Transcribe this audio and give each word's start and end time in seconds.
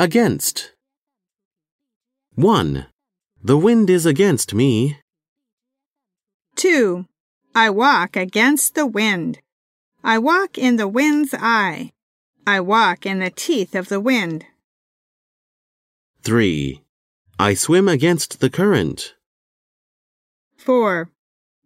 Against. 0.00 0.72
1. 2.34 2.86
The 3.44 3.58
wind 3.58 3.90
is 3.90 4.06
against 4.06 4.54
me. 4.54 4.96
2. 6.56 7.04
I 7.54 7.68
walk 7.68 8.16
against 8.16 8.74
the 8.74 8.86
wind. 8.86 9.40
I 10.02 10.16
walk 10.16 10.56
in 10.56 10.76
the 10.76 10.88
wind's 10.88 11.34
eye. 11.34 11.92
I 12.46 12.60
walk 12.60 13.04
in 13.04 13.18
the 13.18 13.28
teeth 13.28 13.74
of 13.74 13.90
the 13.90 14.00
wind. 14.00 14.46
3. 16.22 16.80
I 17.38 17.52
swim 17.52 17.86
against 17.86 18.40
the 18.40 18.48
current. 18.48 19.16
4. 20.56 21.10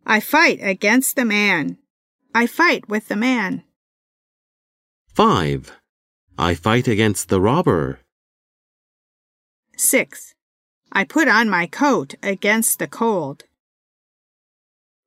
I 0.05 0.19
fight 0.19 0.59
against 0.61 1.15
the 1.15 1.25
man. 1.25 1.79
I 2.35 2.49
fight 2.49 2.89
with 2.89 3.07
the 3.07 3.15
man. 3.15 3.63
5. 5.15 5.71
I 6.37 6.55
fight 6.57 6.89
against 6.89 7.29
the 7.29 7.41
robber. 7.41 8.01
6. 9.77 10.35
I 10.93 11.05
put 11.05 11.29
on 11.29 11.49
my 11.49 11.67
coat 11.67 12.15
against 12.23 12.79
the 12.79 12.87
cold. 12.87 13.45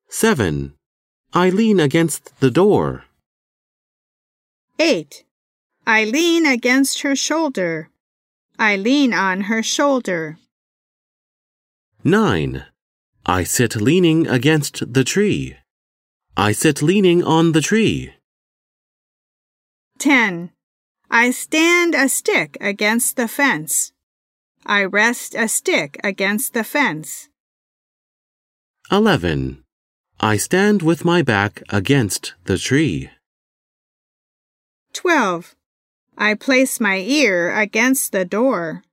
7. 0.09 0.73
I 1.33 1.49
lean 1.49 1.79
against 1.79 2.39
the 2.39 2.51
door. 2.51 3.05
8. 4.79 5.23
I 5.85 6.03
lean 6.03 6.45
against 6.45 7.01
her 7.01 7.15
shoulder. 7.15 7.89
I 8.59 8.75
lean 8.75 9.13
on 9.13 9.41
her 9.41 9.63
shoulder. 9.63 10.37
9. 12.03 12.65
I 13.25 13.43
sit 13.43 13.75
leaning 13.75 14.27
against 14.27 14.93
the 14.93 15.03
tree. 15.03 15.57
I 16.35 16.51
sit 16.51 16.81
leaning 16.81 17.23
on 17.23 17.51
the 17.51 17.61
tree. 17.61 18.13
10. 19.99 20.51
I 21.09 21.31
stand 21.31 21.95
a 21.95 22.07
stick 22.07 22.57
against 22.61 23.15
the 23.15 23.27
fence. 23.27 23.91
I 24.69 24.83
rest 24.83 25.33
a 25.33 25.47
stick 25.47 25.97
against 26.03 26.53
the 26.53 26.65
fence. 26.65 27.29
11. 28.91 29.63
I 30.19 30.35
stand 30.35 30.81
with 30.81 31.05
my 31.05 31.21
back 31.21 31.63
against 31.69 32.33
the 32.43 32.57
tree. 32.57 33.09
12. 34.91 35.55
I 36.17 36.33
place 36.33 36.81
my 36.81 36.97
ear 36.97 37.55
against 37.57 38.11
the 38.11 38.25
door. 38.25 38.83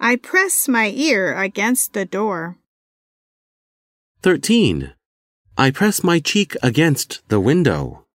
I 0.00 0.16
press 0.16 0.68
my 0.68 0.88
ear 0.88 1.36
against 1.38 1.92
the 1.92 2.06
door. 2.06 2.56
13. 4.22 4.94
I 5.58 5.70
press 5.70 6.02
my 6.02 6.18
cheek 6.18 6.56
against 6.62 7.20
the 7.28 7.40
window. 7.40 8.06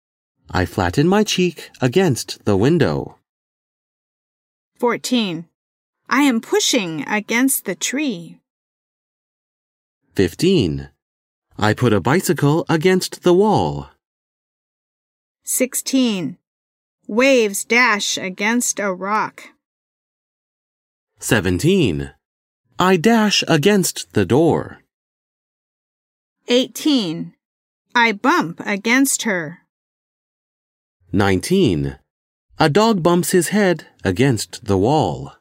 I 0.50 0.64
flatten 0.64 1.06
my 1.06 1.22
cheek 1.22 1.68
against 1.82 2.46
the 2.46 2.56
window. 2.56 3.18
14. 4.78 5.44
I 6.10 6.22
am 6.22 6.40
pushing 6.40 7.06
against 7.06 7.66
the 7.66 7.74
tree. 7.74 8.40
15. 10.14 10.88
I 11.58 11.74
put 11.74 11.92
a 11.92 12.00
bicycle 12.00 12.64
against 12.68 13.22
the 13.22 13.34
wall. 13.34 13.90
16. 15.44 16.38
Waves 17.06 17.64
dash 17.64 18.16
against 18.16 18.80
a 18.80 18.92
rock. 18.92 19.50
17. 21.18 22.12
I 22.78 22.96
dash 22.96 23.44
against 23.46 24.12
the 24.12 24.24
door. 24.24 24.82
18. 26.48 27.34
I 27.94 28.12
bump 28.12 28.60
against 28.64 29.22
her. 29.22 29.60
19. 31.12 31.98
A 32.58 32.68
dog 32.68 33.02
bumps 33.02 33.32
his 33.32 33.48
head 33.48 33.86
against 34.04 34.64
the 34.64 34.78
wall. 34.78 35.37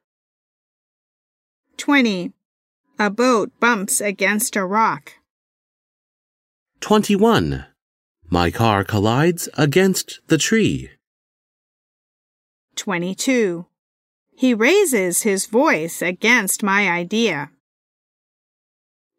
20. 1.77 2.33
A 2.97 3.09
boat 3.11 3.51
bumps 3.59 4.01
against 4.01 4.55
a 4.55 4.65
rock. 4.65 5.13
21. 6.81 7.65
My 8.29 8.49
car 8.49 8.83
collides 8.83 9.47
against 9.57 10.19
the 10.27 10.37
tree. 10.37 10.89
22. 12.75 13.67
He 14.35 14.53
raises 14.53 15.21
his 15.21 15.45
voice 15.45 16.01
against 16.01 16.63
my 16.63 16.89
idea. 16.89 17.51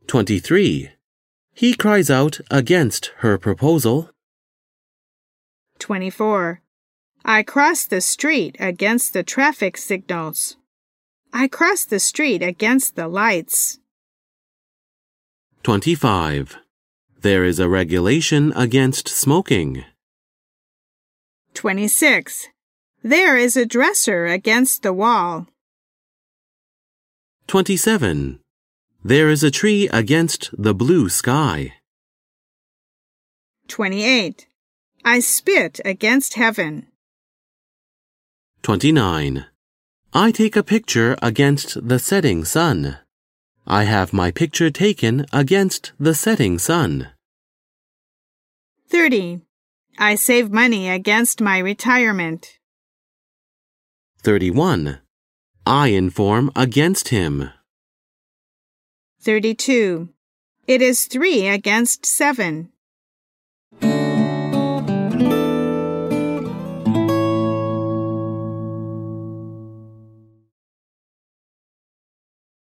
23. 0.09 0.91
He 1.55 1.75
cries 1.75 2.11
out 2.11 2.41
against 2.51 3.13
her 3.19 3.39
proposal. 3.39 4.11
24. 5.79 6.61
I 7.25 7.43
cross 7.43 7.87
the 7.87 8.01
street 8.01 8.57
against 8.59 9.13
the 9.13 9.23
traffic 9.23 9.77
signals. 9.77 10.57
I 11.33 11.49
cross 11.49 11.85
the 11.85 12.01
street 12.01 12.43
against 12.43 12.97
the 12.97 13.09
lights. 13.09 13.79
25. 15.63 16.57
There 17.21 17.45
is 17.45 17.59
a 17.59 17.69
regulation 17.69 18.53
against 18.55 19.09
smoking. 19.09 19.85
26. 21.55 22.47
There 23.03 23.37
is 23.37 23.57
a 23.57 23.67
dresser 23.67 24.27
against 24.27 24.83
the 24.83 24.93
wall. 24.93 25.47
27. 27.49 28.41
There 29.05 29.29
is 29.29 29.43
a 29.43 29.51
tree 29.51 29.89
against 29.93 30.51
the 30.57 30.75
blue 30.75 31.09
sky. 31.09 31.75
28. 33.69 34.47
I 35.05 35.21
spit 35.21 35.81
against 35.85 36.35
heaven. 36.35 36.89
29. 38.63 39.47
I 40.15 40.31
take 40.31 40.57
a 40.57 40.63
picture 40.63 41.17
against 41.21 41.87
the 41.87 41.99
setting 41.99 42.43
sun. 42.45 42.97
I 43.67 43.85
have 43.85 44.15
my 44.15 44.31
picture 44.31 44.71
taken 44.71 45.27
against 45.35 45.93
the 46.01 46.15
setting 46.15 46.59
sun. 46.59 47.09
30. 48.89 49.43
I 49.99 50.15
save 50.15 50.51
money 50.51 50.89
against 50.89 51.43
my 51.43 51.59
retirement. 51.59 52.59
31. 54.23 55.01
I 55.67 55.89
inform 55.89 56.51
against 56.57 57.09
him. 57.09 57.51
32. 59.21 60.09
It 60.67 60.81
is 60.81 61.05
three 61.05 61.47
against 61.47 62.07
seven. 62.07 62.71